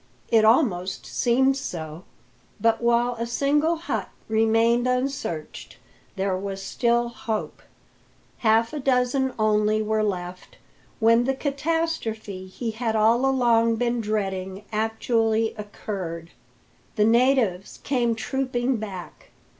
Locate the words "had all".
12.71-13.27